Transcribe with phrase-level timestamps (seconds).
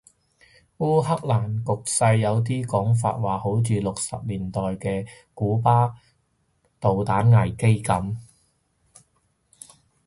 [0.79, 5.93] 烏克蘭局勢有啲講法話好似六十年代嘅古巴
[6.79, 8.17] 導彈危機噉